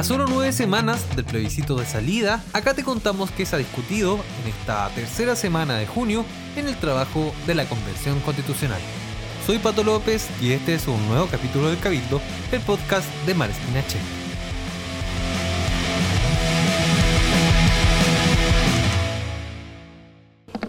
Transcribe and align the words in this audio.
A 0.00 0.02
solo 0.02 0.24
nueve 0.26 0.50
semanas 0.50 1.14
del 1.14 1.26
plebiscito 1.26 1.76
de 1.76 1.84
salida, 1.84 2.42
acá 2.54 2.72
te 2.72 2.82
contamos 2.82 3.30
que 3.32 3.44
se 3.44 3.54
ha 3.54 3.58
discutido 3.58 4.14
en 4.14 4.48
esta 4.48 4.88
tercera 4.94 5.36
semana 5.36 5.76
de 5.76 5.86
junio 5.86 6.24
en 6.56 6.68
el 6.68 6.76
trabajo 6.78 7.34
de 7.46 7.54
la 7.54 7.66
Convención 7.66 8.18
Constitucional. 8.20 8.80
Soy 9.44 9.58
Pato 9.58 9.84
López 9.84 10.26
y 10.40 10.52
este 10.52 10.72
es 10.72 10.88
un 10.88 11.06
nuevo 11.06 11.26
capítulo 11.26 11.68
del 11.68 11.78
Cabildo, 11.80 12.18
el 12.50 12.62
podcast 12.62 13.06
de 13.26 13.34
Mar 13.34 13.50
Espinache. 13.50 13.98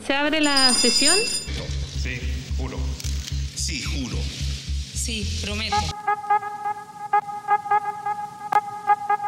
¿Se 0.05 0.13
abre 0.13 0.41
la 0.41 0.73
sesión? 0.73 1.17
Sí, 2.03 2.19
juro. 2.57 2.77
Sí, 3.55 3.81
juro. 3.81 4.17
Sí, 4.93 5.39
prometo. 5.41 5.77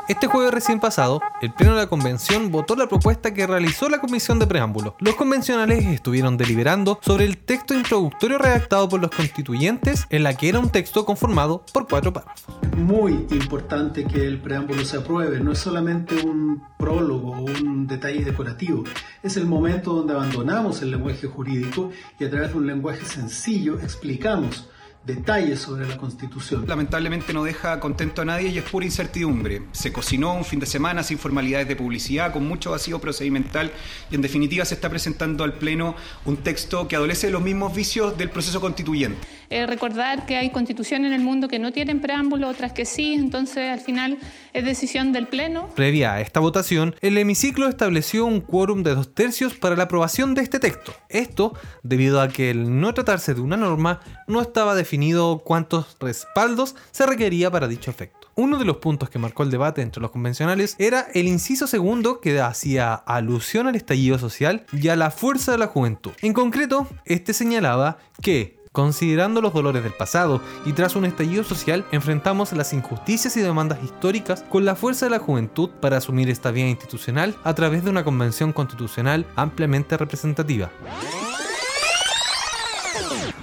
Este 0.10 0.28
jueves 0.28 0.54
recién 0.54 0.82
pasado, 0.82 1.22
el 1.42 1.54
Pleno 1.54 1.76
de 1.76 1.82
la 1.84 1.88
Convención 1.88 2.52
votó 2.52 2.76
la 2.76 2.90
propuesta 2.90 3.34
que 3.34 3.48
realizó 3.48 3.88
la 3.88 4.02
Comisión 4.02 4.38
de 4.38 4.46
Preámbulo. 4.46 4.98
Los 5.00 5.16
convencionales 5.16 5.86
estuvieron 5.86 6.36
deliberando 6.36 7.00
sobre 7.02 7.24
el 7.24 7.38
texto 7.38 7.74
introductorio 7.74 8.38
redactado 8.38 8.90
por 8.90 9.00
los 9.00 9.12
constituyentes, 9.12 10.06
en 10.10 10.24
la 10.24 10.36
que 10.36 10.50
era 10.50 10.60
un 10.60 10.70
texto 10.70 11.06
conformado 11.06 11.66
por 11.72 11.88
cuatro 11.88 12.12
párrafos. 12.12 12.54
Muy 12.76 13.14
importante 13.32 14.04
que 14.04 14.28
el 14.28 14.42
preámbulo 14.42 14.84
se 14.84 14.98
apruebe, 14.98 15.40
no 15.40 15.54
es 15.54 15.60
solamente 15.60 16.16
un 16.16 16.62
prólogo 16.78 17.32
o 17.32 17.46
un 17.46 17.88
detalle 17.88 18.26
decorativo, 18.26 18.84
es 19.22 19.38
el 19.38 19.46
momento 19.46 19.94
donde 19.94 20.12
abandonamos 20.12 20.82
el 20.82 20.92
lenguaje 20.92 21.28
jurídico 21.28 21.92
y 22.20 22.26
a 22.26 22.30
través 22.30 22.52
de 22.52 22.58
un 22.58 22.68
lenguaje 22.68 23.06
sencillo 23.06 23.80
explicamos 23.80 24.68
detalles 25.06 25.60
sobre 25.60 25.86
la 25.88 25.98
Constitución. 25.98 26.66
Lamentablemente 26.68 27.34
no 27.34 27.44
deja 27.44 27.80
contento 27.80 28.22
a 28.22 28.26
nadie 28.26 28.50
y 28.50 28.58
es 28.58 28.64
pura 28.64 28.86
incertidumbre. 28.86 29.64
Se 29.74 29.92
cocinó 29.92 30.34
un 30.34 30.46
fin 30.46 30.60
de 30.60 30.66
semana 30.66 31.04
sin 31.04 31.18
formalidades 31.18 31.68
de 31.68 31.76
publicidad, 31.76 32.32
con 32.32 32.48
mucho 32.48 32.72
vacío 32.72 33.00
procedimental 33.00 33.72
y 34.10 34.16
en 34.16 34.22
definitiva 34.22 34.64
se 34.64 34.76
está 34.76 34.90
presentando 34.90 35.44
al 35.44 35.54
Pleno 35.54 35.96
un 36.26 36.38
texto 36.38 36.88
que 36.88 36.96
adolece 36.96 37.28
de 37.28 37.34
los 37.34 37.42
mismos 37.42 37.76
vicios 37.76 38.18
del 38.18 38.30
proceso 38.30 38.62
constituyente. 38.62 39.18
Eh, 39.54 39.68
recordar 39.68 40.26
que 40.26 40.36
hay 40.36 40.50
constituciones 40.50 41.10
en 41.10 41.14
el 41.14 41.22
mundo 41.22 41.48
que 41.48 41.60
no 41.60 41.72
tienen 41.72 42.02
preámbulo, 42.02 42.48
otras 42.48 42.74
que 42.74 42.86
sí, 42.86 43.14
entonces 43.14 43.70
al 43.70 43.82
final 43.82 44.18
es 44.52 44.66
decisión 44.66 45.12
del 45.12 45.28
Pleno. 45.28 45.68
Previa 45.76 46.14
a 46.14 46.22
esta 46.22 46.40
votación, 46.40 46.96
el 47.02 47.20
hemiciclo 47.20 47.70
estableció 47.70 48.26
un 48.26 48.42
quórum 48.42 48.82
de 48.82 48.96
dos 48.96 49.14
tercios 49.14 49.54
para 49.54 49.76
la 49.76 49.84
aprobación 49.84 50.34
de 50.34 50.42
este 50.42 50.60
texto. 50.60 50.96
Esto 51.08 51.54
debido 51.84 52.20
a 52.20 52.30
que 52.30 52.50
el 52.50 52.80
no 52.80 52.96
tratarse 52.96 53.36
de 53.36 53.42
una 53.42 53.56
norma 53.56 54.00
no 54.26 54.42
estaba 54.42 54.74
definido 54.74 55.44
cuántos 55.46 55.98
respaldos 56.00 56.76
se 56.90 57.06
requería 57.06 57.52
para 57.52 57.68
dicho 57.68 57.92
efecto. 57.92 58.30
Uno 58.34 58.58
de 58.58 58.66
los 58.66 58.78
puntos 58.78 59.12
que 59.12 59.20
marcó 59.20 59.44
el 59.44 59.52
debate 59.52 59.84
entre 59.84 60.02
los 60.02 60.10
convencionales 60.10 60.76
era 60.80 61.06
el 61.14 61.28
inciso 61.28 61.68
segundo 61.68 62.22
que 62.22 62.42
hacía 62.42 62.96
alusión 62.96 63.68
al 63.68 63.76
estallido 63.76 64.18
social 64.18 64.66
y 64.74 64.88
a 64.88 64.96
la 64.96 65.12
fuerza 65.12 65.52
de 65.52 65.60
la 65.60 65.68
juventud. 65.68 66.14
En 66.24 66.34
concreto, 66.34 66.88
este 67.06 67.34
señalaba 67.36 68.00
que 68.20 68.63
Considerando 68.74 69.40
los 69.40 69.54
dolores 69.54 69.84
del 69.84 69.94
pasado 69.94 70.42
y 70.66 70.74
tras 70.74 70.96
un 70.96 71.06
estallido 71.06 71.44
social, 71.44 71.86
enfrentamos 71.92 72.52
las 72.54 72.74
injusticias 72.74 73.38
y 73.38 73.42
demandas 73.42 73.84
históricas 73.84 74.44
con 74.50 74.66
la 74.66 74.74
fuerza 74.76 75.06
de 75.06 75.12
la 75.12 75.20
juventud 75.20 75.70
para 75.80 75.98
asumir 75.98 76.28
esta 76.32 76.50
vía 76.50 76.68
institucional 76.68 77.36
a 77.44 77.54
través 77.54 77.84
de 77.84 77.92
una 77.92 78.04
convención 78.04 78.52
constitucional 78.52 79.28
ampliamente 79.36 79.96
representativa. 79.96 80.72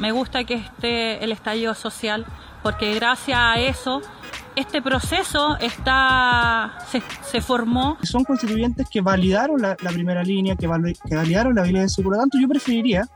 Me 0.00 0.10
gusta 0.10 0.42
que 0.42 0.54
esté 0.54 1.22
el 1.22 1.30
estallido 1.30 1.74
social 1.74 2.26
porque 2.64 2.92
gracias 2.94 3.38
a 3.38 3.60
eso 3.60 4.02
este 4.56 4.82
proceso 4.82 5.56
está 5.60 6.76
se, 6.90 7.00
se 7.30 7.40
formó. 7.40 7.98
Son 8.02 8.24
constituyentes 8.24 8.88
que 8.90 9.00
validaron 9.00 9.62
la, 9.62 9.76
la 9.80 9.90
primera 9.90 10.24
línea, 10.24 10.56
que, 10.56 10.66
val- 10.66 10.96
que 11.08 11.14
validaron 11.14 11.54
la 11.54 11.62
violencia. 11.62 12.02
Por 12.02 12.14
lo 12.14 12.18
tanto, 12.18 12.36
yo 12.40 12.48
preferiría 12.48 13.08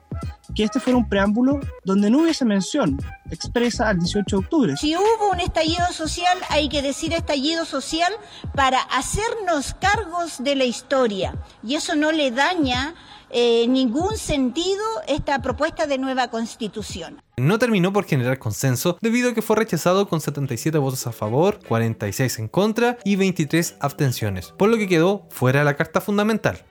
que 0.55 0.65
este 0.65 0.81
fuera 0.81 0.97
un 0.97 1.09
preámbulo 1.09 1.61
donde 1.85 2.11
no 2.11 2.19
hubiese 2.21 2.45
mención 2.45 2.99
expresa 3.31 3.89
al 3.89 3.99
18 3.99 4.37
de 4.37 4.45
octubre. 4.45 4.77
Si 4.77 4.97
hubo 4.97 5.31
un 5.33 5.41
estallido 5.41 5.87
social, 5.93 6.39
hay 6.49 6.69
que 6.69 6.83
decir 6.83 7.13
estallido 7.13 7.65
social 7.65 8.13
para 8.55 8.81
hacernos 8.81 9.75
cargos 9.75 10.43
de 10.43 10.57
la 10.57 10.65
historia. 10.65 11.37
Y 11.63 11.75
eso 11.75 11.95
no 11.95 12.13
le 12.13 12.31
daña 12.31 12.95
eh, 13.31 13.67
ningún 13.67 14.17
sentido 14.17 14.85
esta 15.09 15.43
propuesta 15.43 15.87
de 15.87 15.99
nueva 15.99 16.29
constitución. 16.29 17.21
No 17.37 17.59
terminó 17.59 17.93
por 17.93 18.05
generar 18.05 18.39
consenso 18.39 18.97
debido 19.01 19.31
a 19.31 19.35
que 19.35 19.43
fue 19.43 19.57
rechazado 19.57 20.09
con 20.09 20.21
77 20.21 20.79
votos 20.79 21.07
a 21.09 21.13
favor, 21.13 21.59
46 21.67 22.39
en 22.39 22.49
contra 22.49 22.97
y 23.05 23.17
23 23.17 23.77
abstenciones, 23.81 24.53
por 24.57 24.69
lo 24.69 24.77
que 24.77 24.87
quedó 24.87 25.27
fuera 25.31 25.61
de 25.61 25.65
la 25.65 25.77
carta 25.77 26.01
fundamental. 26.01 26.65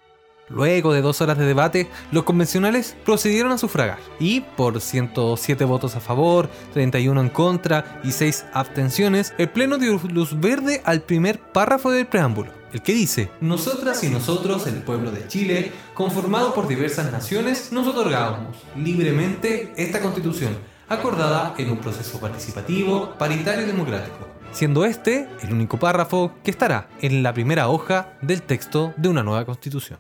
Luego 0.53 0.93
de 0.93 1.01
dos 1.01 1.19
horas 1.21 1.37
de 1.39 1.45
debate, 1.45 1.89
los 2.11 2.23
convencionales 2.23 2.95
procedieron 3.03 3.51
a 3.51 3.57
sufragar 3.57 3.97
y 4.19 4.41
por 4.41 4.79
107 4.79 5.65
votos 5.65 5.95
a 5.95 5.99
favor, 5.99 6.47
31 6.73 7.21
en 7.21 7.29
contra 7.29 7.99
y 8.03 8.11
6 8.11 8.45
abstenciones, 8.53 9.33
el 9.39 9.49
Pleno 9.49 9.79
dio 9.79 9.99
luz 10.11 10.39
verde 10.39 10.81
al 10.85 11.01
primer 11.01 11.39
párrafo 11.39 11.89
del 11.89 12.05
preámbulo, 12.05 12.51
el 12.71 12.83
que 12.83 12.93
dice, 12.93 13.31
Nosotras 13.41 14.03
y 14.03 14.09
nosotros, 14.09 14.67
el 14.67 14.83
pueblo 14.83 15.11
de 15.11 15.27
Chile, 15.27 15.71
conformado 15.95 16.53
por 16.53 16.67
diversas 16.67 17.11
naciones, 17.11 17.71
nos 17.71 17.87
otorgamos 17.87 18.55
libremente 18.77 19.73
esta 19.75 20.01
constitución, 20.01 20.55
acordada 20.87 21.55
en 21.57 21.71
un 21.71 21.79
proceso 21.79 22.19
participativo, 22.19 23.15
paritario 23.17 23.63
y 23.63 23.67
democrático, 23.67 24.27
siendo 24.51 24.85
este 24.85 25.27
el 25.41 25.51
único 25.51 25.79
párrafo 25.79 26.31
que 26.43 26.51
estará 26.51 26.89
en 27.01 27.23
la 27.23 27.33
primera 27.33 27.69
hoja 27.69 28.13
del 28.21 28.43
texto 28.43 28.93
de 28.97 29.09
una 29.09 29.23
nueva 29.23 29.45
constitución. 29.45 29.97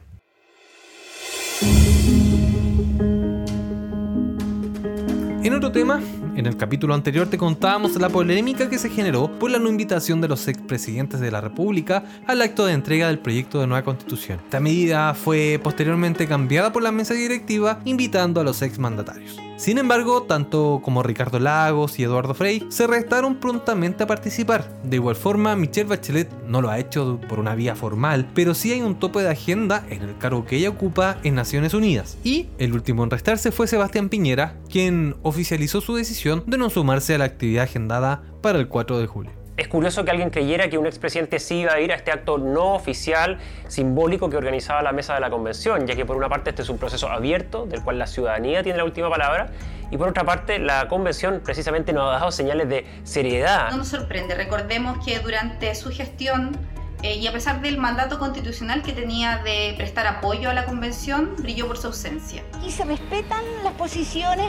En 5.53 5.57
otro 5.57 5.71
tema, 5.71 6.01
en 6.35 6.47
el 6.47 6.57
capítulo 6.57 6.95
anterior 6.95 7.29
te 7.29 7.37
contábamos 7.37 7.95
la 7.97 8.09
polémica 8.09 8.71
que 8.71 8.79
se 8.79 8.89
generó 8.89 9.37
por 9.37 9.51
la 9.51 9.59
no 9.59 9.69
invitación 9.69 10.19
de 10.19 10.27
los 10.27 10.47
expresidentes 10.47 11.19
de 11.19 11.29
la 11.29 11.41
República 11.41 12.05
al 12.25 12.41
acto 12.41 12.65
de 12.65 12.73
entrega 12.73 13.05
del 13.05 13.19
proyecto 13.19 13.61
de 13.61 13.67
nueva 13.67 13.85
constitución. 13.85 14.39
Esta 14.43 14.59
medida 14.59 15.13
fue 15.13 15.59
posteriormente 15.63 16.27
cambiada 16.27 16.73
por 16.73 16.81
la 16.81 16.91
mesa 16.91 17.13
directiva 17.13 17.81
invitando 17.85 18.41
a 18.41 18.43
los 18.43 18.63
exmandatarios. 18.63 19.39
Sin 19.55 19.77
embargo, 19.77 20.23
tanto 20.23 20.81
como 20.83 21.03
Ricardo 21.03 21.39
Lagos 21.39 21.99
y 21.99 22.03
Eduardo 22.03 22.33
Frei 22.33 22.65
se 22.69 22.87
restaron 22.87 23.35
prontamente 23.35 24.03
a 24.03 24.07
participar. 24.07 24.69
De 24.83 24.97
igual 24.97 25.15
forma, 25.15 25.55
Michelle 25.55 25.89
Bachelet 25.89 26.29
no 26.47 26.61
lo 26.61 26.69
ha 26.69 26.79
hecho 26.79 27.19
por 27.29 27.39
una 27.39 27.55
vía 27.55 27.75
formal, 27.75 28.29
pero 28.33 28.53
sí 28.53 28.71
hay 28.71 28.81
un 28.81 28.99
tope 28.99 29.21
de 29.21 29.29
agenda 29.29 29.85
en 29.89 30.01
el 30.01 30.17
cargo 30.17 30.45
que 30.45 30.57
ella 30.57 30.69
ocupa 30.69 31.17
en 31.23 31.35
Naciones 31.35 31.73
Unidas. 31.73 32.17
Y 32.23 32.47
el 32.57 32.73
último 32.73 33.03
en 33.03 33.11
restarse 33.11 33.51
fue 33.51 33.67
Sebastián 33.67 34.09
Piñera, 34.09 34.57
quien 34.69 35.15
oficializó 35.21 35.81
su 35.81 35.95
decisión 35.95 36.43
de 36.47 36.57
no 36.57 36.69
sumarse 36.69 37.15
a 37.15 37.17
la 37.19 37.25
actividad 37.25 37.65
agendada 37.65 38.23
para 38.41 38.59
el 38.59 38.67
4 38.67 38.97
de 38.97 39.07
julio. 39.07 39.42
Es 39.55 39.67
curioso 39.67 40.03
que 40.03 40.09
alguien 40.09 40.31
creyera 40.31 40.67
que 40.67 40.79
un 40.79 40.87
expresidente 40.87 41.37
sí 41.37 41.59
iba 41.59 41.73
a 41.73 41.79
ir 41.79 41.91
a 41.91 41.95
este 41.95 42.11
acto 42.11 42.39
no 42.39 42.73
oficial, 42.73 43.37
simbólico 43.67 44.27
que 44.27 44.35
organizaba 44.35 44.81
la 44.81 44.91
mesa 44.93 45.13
de 45.13 45.19
la 45.19 45.29
convención, 45.29 45.85
ya 45.85 45.95
que 45.95 46.05
por 46.05 46.17
una 46.17 46.27
parte 46.27 46.49
este 46.49 46.63
es 46.63 46.69
un 46.69 46.79
proceso 46.79 47.07
abierto, 47.07 47.67
del 47.67 47.83
cual 47.83 47.99
la 47.99 48.07
ciudadanía 48.07 48.63
tiene 48.63 48.79
la 48.79 48.83
última 48.83 49.11
palabra, 49.11 49.51
y 49.91 49.97
por 49.97 50.09
otra 50.09 50.23
parte 50.23 50.57
la 50.57 50.87
convención 50.87 51.39
precisamente 51.45 51.93
nos 51.93 52.09
ha 52.09 52.13
dado 52.19 52.31
señales 52.31 52.67
de 52.67 52.87
seriedad. 53.03 53.69
No 53.69 53.77
nos 53.77 53.89
sorprende, 53.89 54.33
recordemos 54.33 55.05
que 55.05 55.19
durante 55.19 55.75
su 55.75 55.91
gestión 55.91 56.57
eh, 57.03 57.17
y 57.17 57.27
a 57.27 57.31
pesar 57.31 57.61
del 57.61 57.77
mandato 57.77 58.17
constitucional 58.17 58.81
que 58.81 58.93
tenía 58.93 59.37
de 59.43 59.75
prestar 59.77 60.07
apoyo 60.07 60.49
a 60.49 60.55
la 60.55 60.65
convención, 60.65 61.35
brilló 61.37 61.67
por 61.67 61.77
su 61.77 61.87
ausencia. 61.87 62.41
Aquí 62.53 62.71
se 62.71 62.85
respetan 62.85 63.43
las 63.63 63.73
posiciones 63.73 64.47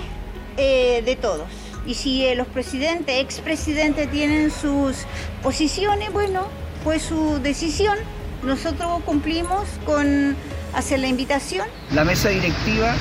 eh, 0.57 1.03
de 1.05 1.17
todos. 1.17 1.64
Y 1.87 1.95
si 1.95 2.25
eh, 2.25 2.35
los 2.35 2.47
presidentes, 2.47 3.21
expresidentes 3.21 4.11
tienen 4.11 4.51
sus 4.51 5.05
posiciones, 5.43 6.13
bueno, 6.13 6.47
fue 6.83 6.99
su 6.99 7.39
decisión. 7.43 7.99
Nosotros 8.43 9.03
cumplimos 9.05 9.69
con 9.85 10.37
hacer 10.75 11.01
la 11.01 11.09
invitación. 11.09 11.67
La 11.93 12.05
mesa 12.05 12.29
directiva 12.31 12.95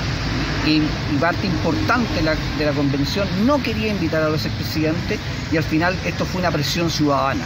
y, 0.66 0.80
parte 1.18 1.46
importante 1.46 2.12
de 2.58 2.64
la 2.64 2.72
convención 2.72 3.28
no 3.46 3.62
quería 3.62 3.88
invitar 3.88 4.22
a 4.22 4.28
los 4.28 4.44
expresidentes 4.44 5.18
y 5.52 5.56
al 5.56 5.64
final 5.64 5.96
esto 6.04 6.24
fue 6.24 6.40
una 6.40 6.50
presión 6.50 6.90
ciudadana. 6.90 7.44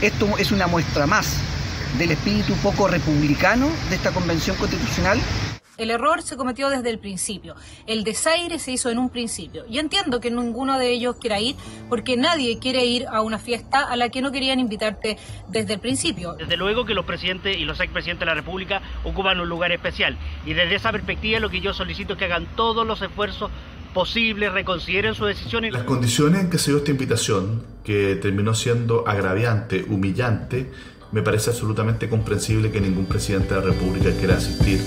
Esto 0.00 0.38
es 0.38 0.52
una 0.52 0.66
muestra 0.66 1.06
más 1.06 1.36
del 1.98 2.10
espíritu 2.12 2.54
poco 2.62 2.86
republicano 2.88 3.68
de 3.88 3.96
esta 3.96 4.10
convención 4.10 4.56
constitucional 4.56 5.18
el 5.78 5.90
error 5.90 6.22
se 6.22 6.36
cometió 6.36 6.68
desde 6.68 6.90
el 6.90 6.98
principio. 6.98 7.54
El 7.86 8.04
desaire 8.04 8.58
se 8.58 8.72
hizo 8.72 8.90
en 8.90 8.98
un 8.98 9.08
principio. 9.08 9.64
Yo 9.70 9.80
entiendo 9.80 10.20
que 10.20 10.30
ninguno 10.30 10.78
de 10.78 10.90
ellos 10.90 11.16
quiera 11.20 11.40
ir 11.40 11.56
porque 11.88 12.16
nadie 12.16 12.58
quiere 12.58 12.84
ir 12.84 13.06
a 13.06 13.22
una 13.22 13.38
fiesta 13.38 13.84
a 13.88 13.96
la 13.96 14.08
que 14.08 14.20
no 14.20 14.32
querían 14.32 14.58
invitarte 14.58 15.16
desde 15.48 15.74
el 15.74 15.80
principio. 15.80 16.34
Desde 16.34 16.56
luego 16.56 16.84
que 16.84 16.94
los 16.94 17.04
presidentes 17.04 17.56
y 17.56 17.64
los 17.64 17.80
expresidentes 17.80 18.20
de 18.20 18.26
la 18.26 18.34
República 18.34 18.82
ocupan 19.04 19.40
un 19.40 19.48
lugar 19.48 19.72
especial. 19.72 20.18
Y 20.44 20.52
desde 20.52 20.74
esa 20.74 20.90
perspectiva 20.90 21.38
lo 21.38 21.48
que 21.48 21.60
yo 21.60 21.72
solicito 21.72 22.14
es 22.14 22.18
que 22.18 22.24
hagan 22.24 22.46
todos 22.56 22.86
los 22.86 23.00
esfuerzos 23.00 23.50
posibles, 23.94 24.52
reconsideren 24.52 25.14
su 25.14 25.24
decisión. 25.24 25.64
Y... 25.64 25.70
Las 25.70 25.84
condiciones 25.84 26.42
en 26.42 26.50
que 26.50 26.58
se 26.58 26.72
dio 26.72 26.78
esta 26.78 26.90
invitación, 26.90 27.64
que 27.84 28.16
terminó 28.16 28.54
siendo 28.54 29.06
agraviante, 29.06 29.84
humillante, 29.88 30.70
me 31.12 31.22
parece 31.22 31.50
absolutamente 31.50 32.08
comprensible 32.08 32.70
que 32.70 32.80
ningún 32.80 33.06
presidente 33.06 33.54
de 33.54 33.60
la 33.60 33.66
República 33.68 34.10
quiera 34.12 34.36
asistir. 34.36 34.80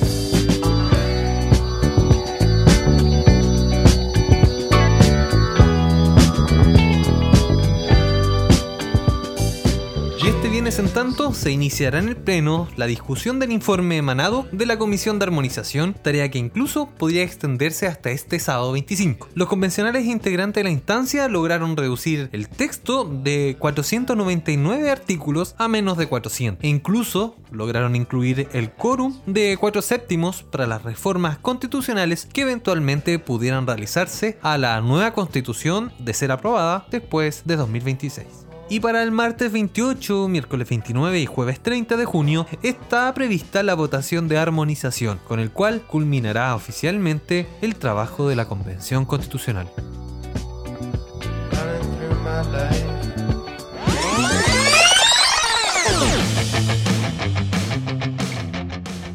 En 10.80 10.88
tanto, 10.90 11.34
se 11.34 11.52
iniciará 11.52 12.00
en 12.00 12.08
el 12.08 12.16
Pleno 12.16 12.68
la 12.78 12.86
discusión 12.86 13.40
del 13.40 13.52
informe 13.52 13.98
emanado 13.98 14.48
de 14.52 14.66
la 14.66 14.78
Comisión 14.78 15.20
de 15.20 15.26
Armonización, 15.26 15.94
tarea 15.94 16.30
que 16.30 16.40
incluso 16.40 16.90
podría 16.98 17.24
extenderse 17.24 17.88
hasta 17.88 18.12
este 18.12 18.40
sábado 18.40 18.72
25. 18.72 19.30
Los 19.34 19.48
convencionales 19.48 20.06
integrantes 20.06 20.62
de 20.62 20.66
la 20.66 20.70
instancia 20.70 21.28
lograron 21.28 21.76
reducir 21.76 22.30
el 22.32 22.48
texto 22.48 23.04
de 23.04 23.58
499 23.60 24.92
artículos 24.92 25.56
a 25.58 25.68
menos 25.68 25.98
de 25.98 26.08
400 26.08 26.64
e 26.64 26.68
incluso 26.68 27.36
lograron 27.52 27.96
incluir 27.96 28.48
el 28.54 28.72
quórum 28.72 29.20
de 29.26 29.58
4 29.60 29.82
séptimos 29.82 30.44
para 30.44 30.68
las 30.68 30.84
reformas 30.84 31.38
constitucionales 31.40 32.28
que 32.32 32.42
eventualmente 32.42 33.20
pudieran 33.20 33.68
realizarse 33.68 34.38
a 34.42 34.58
la 34.58 34.80
nueva 34.82 35.14
constitución 35.14 35.92
de 36.00 36.14
ser 36.14 36.32
aprobada 36.32 36.86
después 36.92 37.44
de 37.46 37.56
2026. 37.56 38.51
Y 38.72 38.80
para 38.80 39.04
el 39.04 39.12
martes 39.12 39.52
28, 39.52 40.30
miércoles 40.30 40.70
29 40.70 41.20
y 41.20 41.26
jueves 41.26 41.60
30 41.60 41.98
de 41.98 42.06
junio 42.06 42.48
está 42.64 43.14
prevista 43.14 43.64
la 43.64 43.74
votación 43.74 44.30
de 44.30 44.38
armonización, 44.38 45.20
con 45.28 45.42
el 45.42 45.52
cual 45.52 45.82
culminará 45.82 46.56
oficialmente 46.56 47.50
el 47.62 47.76
trabajo 47.76 48.30
de 48.30 48.38
la 48.38 48.46
Convención 48.46 49.04
Constitucional. 49.04 49.68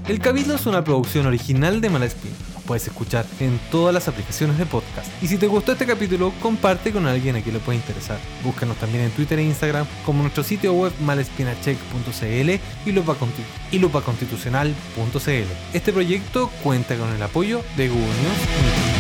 El 0.07 0.19
Cabildo 0.19 0.57
es 0.57 0.67
una 0.67 0.85
producción 0.85 1.25
original 1.25 1.81
de 1.81 1.89
Malespín 1.89 2.56
puedes 2.67 2.87
escuchar 2.87 3.25
en 3.41 3.59
todas 3.71 3.95
las 3.95 4.09
aplicaciones 4.09 4.59
de 4.59 4.67
podcast. 4.67 5.09
Y 5.23 5.29
si 5.29 5.39
te 5.39 5.47
gustó 5.47 5.73
este 5.73 5.87
capítulo, 5.87 6.33
comparte 6.43 6.93
con 6.93 7.07
alguien 7.07 7.37
a 7.37 7.41
quien 7.41 7.55
le 7.55 7.61
pueda 7.61 7.77
interesar. 7.77 8.19
Búscanos 8.45 8.77
también 8.77 9.05
en 9.05 9.11
Twitter 9.13 9.39
e 9.39 9.45
Instagram 9.45 9.87
como 10.05 10.23
nuestro 10.23 10.43
sitio 10.43 10.75
web 10.75 10.93
malespinacheck.cl 11.01 12.51
y 13.73 13.79
lupaconstitucional.cl. 13.79 15.49
Este 15.73 15.93
proyecto 15.93 16.51
cuenta 16.63 16.97
con 16.97 17.11
el 17.13 17.23
apoyo 17.23 17.63
de 17.77 17.89
Google 17.89 18.96